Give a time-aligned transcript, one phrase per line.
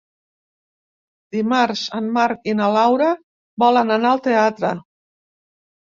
[1.37, 3.13] Dimarts en Marc i na Laura
[3.69, 4.77] volen anar al teatre.